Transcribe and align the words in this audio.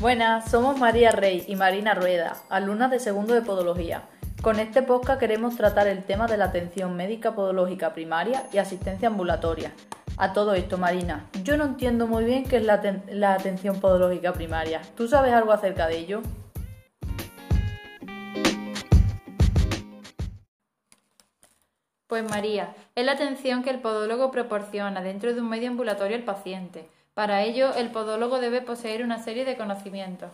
Buenas, 0.00 0.48
somos 0.48 0.78
María 0.78 1.10
Rey 1.10 1.44
y 1.48 1.56
Marina 1.56 1.92
Rueda, 1.92 2.36
alumnas 2.50 2.88
de 2.92 3.00
segundo 3.00 3.34
de 3.34 3.42
Podología. 3.42 4.04
Con 4.42 4.60
este 4.60 4.80
podcast 4.80 5.18
queremos 5.18 5.56
tratar 5.56 5.88
el 5.88 6.04
tema 6.04 6.28
de 6.28 6.36
la 6.36 6.44
atención 6.44 6.96
médica 6.96 7.34
podológica 7.34 7.94
primaria 7.94 8.44
y 8.52 8.58
asistencia 8.58 9.08
ambulatoria. 9.08 9.72
A 10.16 10.32
todo 10.32 10.54
esto, 10.54 10.78
Marina, 10.78 11.28
yo 11.42 11.56
no 11.56 11.64
entiendo 11.64 12.06
muy 12.06 12.24
bien 12.24 12.44
qué 12.44 12.58
es 12.58 12.64
la, 12.64 12.80
la 13.10 13.34
atención 13.34 13.80
podológica 13.80 14.32
primaria. 14.32 14.82
¿Tú 14.96 15.08
sabes 15.08 15.32
algo 15.32 15.50
acerca 15.50 15.88
de 15.88 15.98
ello? 15.98 16.22
Pues 22.06 22.22
María, 22.30 22.76
es 22.94 23.04
la 23.04 23.12
atención 23.12 23.64
que 23.64 23.70
el 23.70 23.80
podólogo 23.80 24.30
proporciona 24.30 25.02
dentro 25.02 25.34
de 25.34 25.40
un 25.40 25.48
medio 25.48 25.68
ambulatorio 25.68 26.16
al 26.16 26.22
paciente. 26.22 26.88
Para 27.18 27.42
ello, 27.42 27.74
el 27.74 27.90
podólogo 27.90 28.38
debe 28.38 28.62
poseer 28.62 29.02
una 29.02 29.18
serie 29.18 29.44
de 29.44 29.56
conocimientos. 29.56 30.30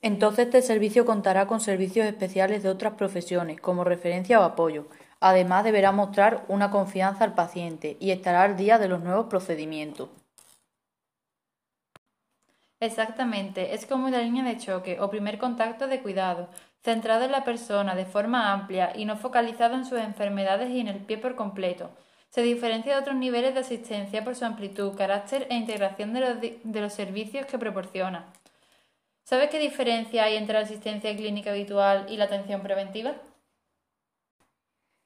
Entonces 0.00 0.46
este 0.46 0.62
servicio 0.62 1.04
contará 1.04 1.46
con 1.46 1.60
servicios 1.60 2.06
especiales 2.06 2.62
de 2.62 2.70
otras 2.70 2.94
profesiones, 2.94 3.60
como 3.60 3.84
referencia 3.84 4.40
o 4.40 4.42
apoyo. 4.42 4.86
Además 5.20 5.64
deberá 5.64 5.92
mostrar 5.92 6.46
una 6.48 6.70
confianza 6.70 7.24
al 7.24 7.34
paciente 7.34 7.98
y 8.00 8.10
estará 8.10 8.42
al 8.42 8.56
día 8.56 8.78
de 8.78 8.88
los 8.88 9.02
nuevos 9.02 9.26
procedimientos. 9.26 10.08
Exactamente, 12.80 13.74
es 13.74 13.84
como 13.84 14.06
una 14.06 14.22
línea 14.22 14.44
de 14.44 14.56
choque 14.56 14.98
o 14.98 15.10
primer 15.10 15.36
contacto 15.36 15.88
de 15.88 16.00
cuidado, 16.00 16.48
centrado 16.82 17.26
en 17.26 17.32
la 17.32 17.44
persona 17.44 17.94
de 17.94 18.06
forma 18.06 18.50
amplia 18.50 18.92
y 18.96 19.04
no 19.04 19.18
focalizado 19.18 19.74
en 19.74 19.84
sus 19.84 19.98
enfermedades 19.98 20.70
y 20.70 20.80
en 20.80 20.88
el 20.88 21.00
pie 21.00 21.18
por 21.18 21.36
completo. 21.36 21.90
Se 22.30 22.42
diferencia 22.42 22.94
de 22.94 23.00
otros 23.00 23.16
niveles 23.16 23.54
de 23.54 23.60
asistencia 23.60 24.24
por 24.24 24.36
su 24.36 24.44
amplitud, 24.44 24.96
carácter 24.96 25.46
e 25.50 25.56
integración 25.56 26.12
de 26.12 26.20
los, 26.20 26.40
de 26.40 26.80
los 26.80 26.92
servicios 26.92 27.46
que 27.46 27.58
proporciona. 27.58 28.32
¿Sabes 29.24 29.50
qué 29.50 29.58
diferencia 29.58 30.24
hay 30.24 30.36
entre 30.36 30.54
la 30.54 30.64
asistencia 30.64 31.14
clínica 31.16 31.50
habitual 31.50 32.06
y 32.08 32.16
la 32.16 32.24
atención 32.24 32.62
preventiva? 32.62 33.14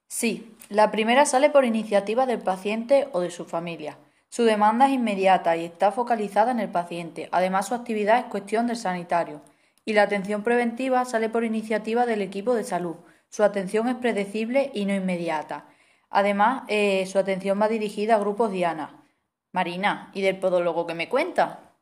Sí, 0.07 0.55
la 0.69 0.91
primera 0.91 1.27
sale 1.27 1.51
por 1.51 1.65
iniciativa 1.65 2.25
del 2.27 2.39
paciente 2.39 3.09
o 3.13 3.21
de 3.21 3.31
su 3.31 3.47
familia. 3.47 3.99
Su 4.29 4.45
demanda 4.45 4.87
es 4.87 4.93
inmediata 4.93 5.57
y 5.57 5.65
está 5.65 5.93
focalizada 5.93 6.53
en 6.53 6.61
el 6.61 6.69
paciente. 6.69 7.29
Además, 7.33 7.69
su 7.69 7.75
actividad 7.75 8.19
es 8.19 8.25
cuestión 8.27 8.67
del 8.67 8.77
sanitario. 8.77 9.41
Y 9.85 9.93
la 9.93 10.03
atención 10.03 10.43
preventiva 10.43 11.05
sale 11.05 11.29
por 11.29 11.45
iniciativa 11.45 12.07
del 12.07 12.23
equipo 12.23 12.55
de 12.55 12.65
salud. 12.65 12.97
Su 13.29 13.45
atención 13.45 13.89
es 13.89 13.97
predecible 13.97 14.71
y 14.75 14.87
no 14.87 14.95
inmediata. 14.95 15.67
Además, 16.15 16.63
eh, 16.69 17.07
su 17.07 17.19
atención 17.19 17.61
va 17.61 17.67
dirigida 17.67 18.15
a 18.15 18.19
grupos 18.19 18.53
Diana. 18.53 19.03
Marina, 19.51 20.13
¿y 20.15 20.23
del 20.23 20.39
podólogo 20.39 20.87
que 20.87 20.95
me 20.95 21.09
cuenta? 21.09 21.73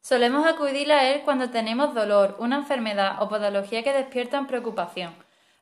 Solemos 0.00 0.46
acudir 0.46 0.92
a 0.92 1.10
él 1.10 1.22
cuando 1.24 1.50
tenemos 1.50 1.94
dolor, 1.94 2.36
una 2.38 2.58
enfermedad 2.58 3.20
o 3.20 3.28
patología 3.28 3.82
que 3.82 3.92
despiertan 3.92 4.46
preocupación. 4.46 5.12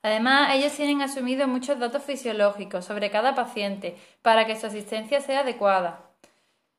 Además, 0.03 0.51
ellos 0.55 0.75
tienen 0.75 1.01
asumido 1.01 1.49
muchos 1.49 1.79
datos 1.79 2.03
fisiológicos 2.03 2.85
sobre 2.85 3.11
cada 3.11 3.35
paciente 3.35 3.97
para 4.21 4.45
que 4.47 4.55
su 4.55 4.67
asistencia 4.67 5.23
sea 5.23 5.41
adecuada. 5.41 6.11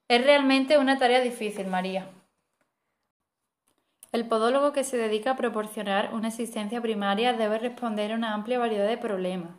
Es 0.08 0.24
realmente 0.24 0.78
una 0.78 1.00
tarea 1.00 1.22
difícil, 1.22 1.66
María. 1.66 2.08
El 4.12 4.28
podólogo 4.28 4.74
que 4.74 4.84
se 4.84 4.98
dedica 4.98 5.32
a 5.32 5.36
proporcionar 5.36 6.14
una 6.14 6.30
asistencia 6.30 6.82
primaria 6.82 7.34
debe 7.34 7.60
responder 7.60 8.12
a 8.12 8.16
una 8.16 8.34
amplia 8.34 8.58
variedad 8.58 8.88
de 8.88 8.98
problemas 8.98 9.52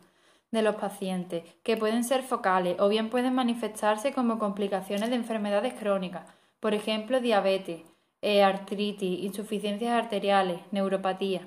de 0.51 0.63
los 0.63 0.75
pacientes, 0.75 1.45
que 1.63 1.77
pueden 1.77 2.03
ser 2.03 2.23
focales 2.23 2.77
o 2.81 2.89
bien 2.89 3.11
pueden 3.11 3.35
manifestarse 3.35 4.13
como 4.13 4.41
complicaciones 4.41 5.11
de 5.11 5.17
enfermedades 5.17 5.75
crónicas, 5.75 6.27
por 6.59 6.75
ejemplo, 6.75 7.21
diabetes, 7.21 7.83
eh, 8.23 8.43
artritis, 8.43 9.23
insuficiencias 9.23 9.93
arteriales, 9.93 10.61
neuropatía. 10.73 11.43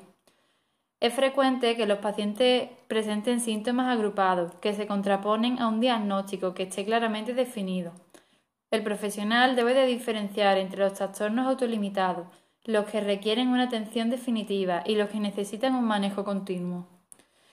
Es 1.02 1.14
frecuente 1.14 1.76
que 1.76 1.86
los 1.86 2.00
pacientes 2.00 2.70
presenten 2.88 3.42
síntomas 3.42 3.90
agrupados 3.90 4.56
que 4.56 4.74
se 4.74 4.88
contraponen 4.88 5.60
a 5.60 5.68
un 5.68 5.82
diagnóstico 5.82 6.54
que 6.54 6.64
esté 6.64 6.86
claramente 6.86 7.34
definido. 7.34 7.92
El 8.72 8.84
profesional 8.84 9.58
debe 9.58 9.74
de 9.74 9.86
diferenciar 9.86 10.58
entre 10.58 10.80
los 10.80 10.94
trastornos 10.94 11.46
autolimitados, 11.46 12.28
los 12.66 12.86
que 12.86 13.02
requieren 13.02 13.50
una 13.50 13.64
atención 13.64 14.10
definitiva 14.10 14.84
y 14.86 14.96
los 14.96 15.10
que 15.10 15.20
necesitan 15.20 15.76
un 15.76 15.84
manejo 15.84 16.24
continuo. 16.24 16.88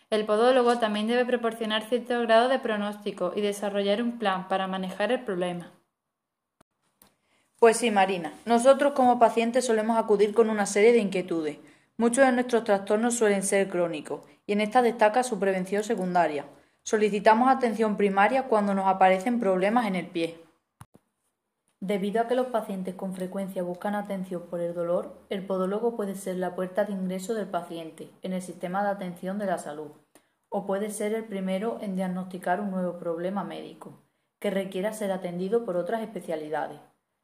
El 0.09 0.25
podólogo 0.25 0.78
también 0.78 1.06
debe 1.06 1.25
proporcionar 1.25 1.82
cierto 1.82 2.21
grado 2.22 2.48
de 2.48 2.59
pronóstico 2.59 3.32
y 3.34 3.41
desarrollar 3.41 4.03
un 4.03 4.19
plan 4.19 4.48
para 4.48 4.66
manejar 4.66 5.12
el 5.12 5.21
problema. 5.21 5.71
Pues 7.59 7.76
sí, 7.76 7.91
Marina. 7.91 8.32
Nosotros 8.47 8.94
como 8.94 9.19
pacientes 9.19 9.66
solemos 9.66 9.98
acudir 9.98 10.32
con 10.32 10.48
una 10.48 10.66
serie 10.66 10.93
de 10.93 10.98
inquietudes. 10.98 11.59
Muchos 11.97 12.25
de 12.25 12.32
nuestros 12.32 12.65
trastornos 12.65 13.15
suelen 13.15 13.42
ser 13.42 13.69
crónicos 13.69 14.22
y 14.47 14.53
en 14.53 14.60
esta 14.60 14.81
destaca 14.81 15.22
su 15.22 15.38
prevención 15.38 15.84
secundaria. 15.84 16.47
Solicitamos 16.82 17.48
atención 17.48 17.97
primaria 17.97 18.44
cuando 18.44 18.75
nos 18.75 18.88
aparecen 18.88 19.38
problemas 19.38 19.87
en 19.87 19.97
el 19.97 20.06
pie. 20.06 20.38
Debido 21.80 22.20
a 22.20 22.28
que 22.28 22.34
los 22.34 22.48
pacientes 22.48 22.94
con 22.94 23.14
frecuencia 23.14 23.62
buscan 23.62 23.94
atención 23.94 24.42
por 24.50 24.60
el 24.60 24.74
dolor, 24.74 25.16
el 25.30 25.46
podólogo 25.46 25.96
puede 25.96 26.14
ser 26.14 26.36
la 26.36 26.54
puerta 26.54 26.84
de 26.84 26.92
ingreso 26.92 27.32
del 27.32 27.46
paciente 27.46 28.10
en 28.20 28.34
el 28.34 28.42
sistema 28.42 28.82
de 28.82 28.91
atención 28.91 29.38
de 29.38 29.46
la 29.46 29.56
salud, 29.56 29.91
o 30.50 30.66
puede 30.66 30.91
ser 30.91 31.14
el 31.14 31.24
primero 31.24 31.78
en 31.80 31.96
diagnosticar 31.96 32.60
un 32.60 32.70
nuevo 32.70 32.98
problema 32.98 33.44
médico, 33.44 33.98
que 34.41 34.50
requiera 34.50 34.92
ser 34.92 35.10
atendido 35.10 35.64
por 35.64 35.78
otras 35.78 36.02
especialidades. 36.02 36.78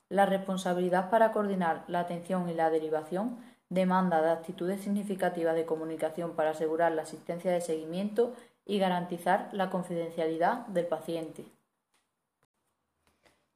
La 0.08 0.24
responsabilidad 0.24 1.10
para 1.10 1.32
coordinar 1.32 1.84
la 1.86 2.00
atención 2.00 2.48
y 2.48 2.54
la 2.54 2.70
derivación 2.70 3.36
demanda 3.68 4.22
de 4.22 4.30
actitudes 4.30 4.80
significativas 4.80 5.54
de 5.54 5.66
comunicación 5.66 6.32
para 6.32 6.50
asegurar 6.50 6.92
la 6.92 7.02
asistencia 7.02 7.52
de 7.52 7.60
seguimiento 7.60 8.32
y 8.64 8.78
garantizar 8.78 9.50
la 9.52 9.68
confidencialidad 9.68 10.66
del 10.68 10.86
paciente. 10.86 11.44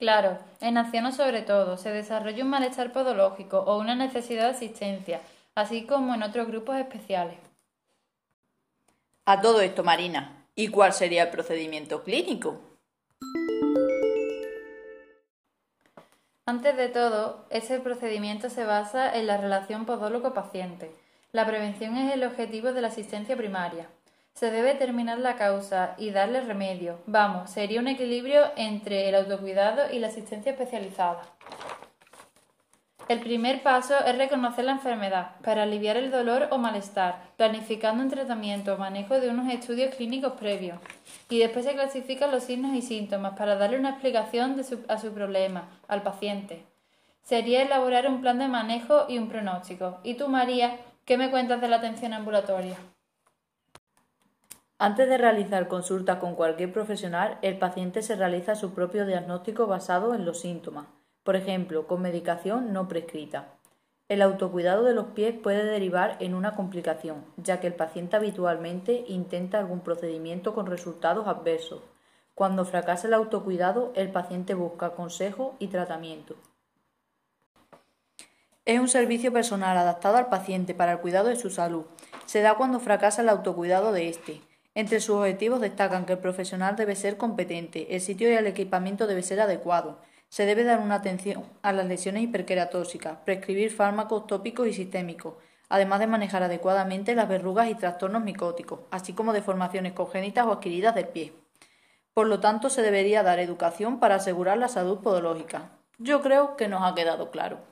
Claro, 0.00 0.38
en 0.62 0.78
ancianos 0.78 1.16
sobre 1.16 1.42
todo, 1.42 1.76
se 1.76 1.90
desarrolla 1.90 2.42
un 2.42 2.48
malestar 2.48 2.90
podológico 2.90 3.58
o 3.58 3.78
una 3.78 3.94
necesidad 3.94 4.44
de 4.44 4.56
asistencia, 4.56 5.20
así 5.54 5.84
como 5.84 6.14
en 6.14 6.22
otros 6.22 6.46
grupos 6.46 6.76
especiales. 6.76 7.36
A 9.26 9.42
todo 9.42 9.60
esto, 9.60 9.84
Marina, 9.84 10.46
¿y 10.54 10.68
cuál 10.68 10.94
sería 10.94 11.24
el 11.24 11.28
procedimiento 11.28 12.02
clínico? 12.02 12.62
Antes 16.46 16.78
de 16.78 16.88
todo, 16.88 17.44
ese 17.50 17.78
procedimiento 17.78 18.48
se 18.48 18.64
basa 18.64 19.14
en 19.14 19.26
la 19.26 19.36
relación 19.36 19.84
podólogo-paciente. 19.84 20.90
La 21.32 21.46
prevención 21.46 21.98
es 21.98 22.14
el 22.14 22.24
objetivo 22.24 22.72
de 22.72 22.80
la 22.80 22.88
asistencia 22.88 23.36
primaria. 23.36 23.86
Se 24.40 24.50
debe 24.50 24.72
determinar 24.72 25.18
la 25.18 25.36
causa 25.36 25.94
y 25.98 26.12
darle 26.12 26.40
remedio. 26.40 27.02
Vamos, 27.04 27.50
sería 27.50 27.78
un 27.78 27.88
equilibrio 27.88 28.40
entre 28.56 29.06
el 29.06 29.14
autocuidado 29.14 29.92
y 29.92 29.98
la 29.98 30.06
asistencia 30.06 30.52
especializada. 30.52 31.20
El 33.08 33.20
primer 33.20 33.62
paso 33.62 33.94
es 34.02 34.16
reconocer 34.16 34.64
la 34.64 34.72
enfermedad 34.72 35.32
para 35.44 35.64
aliviar 35.64 35.98
el 35.98 36.10
dolor 36.10 36.48
o 36.52 36.56
malestar, 36.56 37.20
planificando 37.36 38.02
un 38.02 38.08
tratamiento 38.08 38.72
o 38.72 38.78
manejo 38.78 39.20
de 39.20 39.28
unos 39.28 39.52
estudios 39.52 39.94
clínicos 39.94 40.32
previos. 40.32 40.78
Y 41.28 41.38
después 41.38 41.66
se 41.66 41.74
clasifican 41.74 42.30
los 42.30 42.44
signos 42.44 42.74
y 42.74 42.80
síntomas 42.80 43.36
para 43.36 43.56
darle 43.56 43.78
una 43.78 43.90
explicación 43.90 44.56
a 44.88 44.98
su 44.98 45.12
problema 45.12 45.68
al 45.86 46.00
paciente. 46.00 46.64
Sería 47.22 47.60
elaborar 47.60 48.08
un 48.08 48.22
plan 48.22 48.38
de 48.38 48.48
manejo 48.48 49.04
y 49.06 49.18
un 49.18 49.28
pronóstico. 49.28 50.00
¿Y 50.02 50.14
tú, 50.14 50.28
María, 50.28 50.78
qué 51.04 51.18
me 51.18 51.30
cuentas 51.30 51.60
de 51.60 51.68
la 51.68 51.76
atención 51.76 52.14
ambulatoria? 52.14 52.78
Antes 54.82 55.10
de 55.10 55.18
realizar 55.18 55.68
consulta 55.68 56.18
con 56.18 56.34
cualquier 56.34 56.72
profesional, 56.72 57.36
el 57.42 57.58
paciente 57.58 58.00
se 58.00 58.16
realiza 58.16 58.54
su 58.54 58.72
propio 58.72 59.04
diagnóstico 59.04 59.66
basado 59.66 60.14
en 60.14 60.24
los 60.24 60.40
síntomas, 60.40 60.86
por 61.22 61.36
ejemplo, 61.36 61.86
con 61.86 62.00
medicación 62.00 62.72
no 62.72 62.88
prescrita. 62.88 63.48
El 64.08 64.22
autocuidado 64.22 64.84
de 64.84 64.94
los 64.94 65.08
pies 65.08 65.34
puede 65.34 65.64
derivar 65.64 66.16
en 66.20 66.34
una 66.34 66.56
complicación, 66.56 67.26
ya 67.36 67.60
que 67.60 67.66
el 67.66 67.74
paciente 67.74 68.16
habitualmente 68.16 69.04
intenta 69.06 69.58
algún 69.58 69.80
procedimiento 69.80 70.54
con 70.54 70.64
resultados 70.64 71.28
adversos. 71.28 71.82
Cuando 72.34 72.64
fracasa 72.64 73.06
el 73.06 73.12
autocuidado, 73.12 73.92
el 73.94 74.10
paciente 74.10 74.54
busca 74.54 74.92
consejo 74.92 75.56
y 75.58 75.66
tratamiento. 75.66 76.36
Es 78.64 78.80
un 78.80 78.88
servicio 78.88 79.30
personal 79.30 79.76
adaptado 79.76 80.16
al 80.16 80.30
paciente 80.30 80.74
para 80.74 80.92
el 80.92 81.00
cuidado 81.00 81.28
de 81.28 81.36
su 81.36 81.50
salud. 81.50 81.84
Se 82.24 82.40
da 82.40 82.54
cuando 82.54 82.80
fracasa 82.80 83.20
el 83.20 83.28
autocuidado 83.28 83.92
de 83.92 84.08
éste. 84.08 84.40
Entre 84.74 85.00
sus 85.00 85.16
objetivos 85.16 85.60
destacan 85.60 86.06
que 86.06 86.12
el 86.12 86.18
profesional 86.20 86.76
debe 86.76 86.94
ser 86.94 87.16
competente, 87.16 87.94
el 87.94 88.00
sitio 88.00 88.30
y 88.30 88.34
el 88.34 88.46
equipamiento 88.46 89.06
debe 89.08 89.22
ser 89.22 89.40
adecuado, 89.40 89.98
se 90.28 90.46
debe 90.46 90.62
dar 90.62 90.78
una 90.78 90.94
atención 90.94 91.44
a 91.62 91.72
las 91.72 91.86
lesiones 91.86 92.22
hiperqueratóxicas, 92.22 93.18
prescribir 93.24 93.72
fármacos 93.72 94.28
tópicos 94.28 94.68
y 94.68 94.72
sistémicos, 94.72 95.34
además 95.68 95.98
de 95.98 96.06
manejar 96.06 96.44
adecuadamente 96.44 97.16
las 97.16 97.28
verrugas 97.28 97.68
y 97.68 97.74
trastornos 97.74 98.22
micóticos, 98.22 98.80
así 98.92 99.12
como 99.12 99.32
deformaciones 99.32 99.92
congénitas 99.92 100.46
o 100.46 100.52
adquiridas 100.52 100.94
del 100.94 101.08
pie. 101.08 101.32
Por 102.14 102.28
lo 102.28 102.38
tanto, 102.38 102.70
se 102.70 102.82
debería 102.82 103.24
dar 103.24 103.40
educación 103.40 103.98
para 103.98 104.16
asegurar 104.16 104.58
la 104.58 104.68
salud 104.68 104.98
podológica. 104.98 105.70
Yo 105.98 106.22
creo 106.22 106.56
que 106.56 106.68
nos 106.68 106.82
ha 106.82 106.94
quedado 106.94 107.30
claro. 107.32 107.69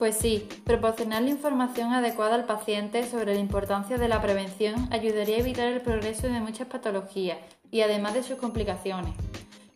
Pues 0.00 0.16
sí, 0.16 0.48
proporcionar 0.64 1.20
la 1.20 1.28
información 1.28 1.92
adecuada 1.92 2.34
al 2.34 2.46
paciente 2.46 3.06
sobre 3.06 3.34
la 3.34 3.38
importancia 3.38 3.98
de 3.98 4.08
la 4.08 4.22
prevención 4.22 4.88
ayudaría 4.90 5.36
a 5.36 5.40
evitar 5.40 5.66
el 5.66 5.82
progreso 5.82 6.26
de 6.26 6.40
muchas 6.40 6.68
patologías 6.68 7.36
y 7.70 7.82
además 7.82 8.14
de 8.14 8.22
sus 8.22 8.38
complicaciones. 8.38 9.12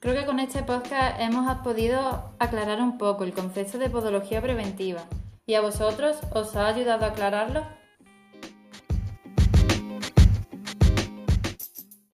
Creo 0.01 0.15
que 0.15 0.25
con 0.25 0.41
este 0.41 0.63
podcast 0.63 1.21
hemos 1.21 1.55
podido 1.59 2.33
aclarar 2.39 2.81
un 2.81 2.97
poco 2.97 3.25
el 3.25 3.35
concepto 3.35 3.77
de 3.77 3.91
podología 3.91 4.41
preventiva. 4.41 5.03
¿Y 5.45 5.57
a 5.57 5.61
vosotros 5.61 6.17
os 6.33 6.57
ha 6.57 6.69
ayudado 6.69 7.05
a 7.05 7.09
aclararlo? 7.09 7.63